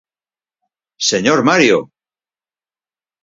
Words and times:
¡Señor 1.09 1.39
Mario! 1.49 1.77